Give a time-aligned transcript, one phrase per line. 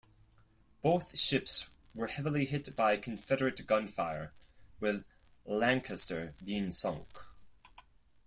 [0.81, 4.33] Both ships were heavily hit by Confederate gunfire,
[4.79, 5.05] with
[5.45, 7.05] "Lancaster" being sunk.